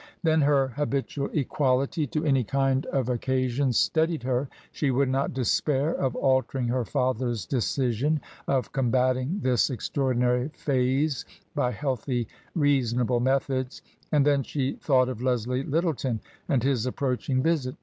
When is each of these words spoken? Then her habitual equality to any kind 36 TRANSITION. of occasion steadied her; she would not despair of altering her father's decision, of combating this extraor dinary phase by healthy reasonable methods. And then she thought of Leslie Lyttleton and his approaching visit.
Then 0.23 0.41
her 0.41 0.69
habitual 0.69 1.29
equality 1.31 2.07
to 2.07 2.25
any 2.25 2.43
kind 2.43 2.81
36 2.85 2.91
TRANSITION. 2.91 2.99
of 2.99 3.15
occasion 3.15 3.71
steadied 3.71 4.23
her; 4.23 4.49
she 4.71 4.89
would 4.89 5.09
not 5.09 5.31
despair 5.31 5.91
of 5.93 6.15
altering 6.15 6.69
her 6.69 6.83
father's 6.83 7.45
decision, 7.45 8.19
of 8.47 8.71
combating 8.71 9.41
this 9.43 9.69
extraor 9.69 10.15
dinary 10.15 10.55
phase 10.55 11.23
by 11.53 11.69
healthy 11.71 12.27
reasonable 12.55 13.19
methods. 13.19 13.83
And 14.11 14.25
then 14.25 14.41
she 14.41 14.73
thought 14.73 15.07
of 15.07 15.21
Leslie 15.21 15.61
Lyttleton 15.63 16.21
and 16.49 16.63
his 16.63 16.87
approaching 16.87 17.43
visit. 17.43 17.75